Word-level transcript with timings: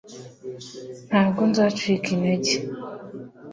ntabwo 1.07 1.41
nzacika 1.51 2.07
intege 2.15 2.53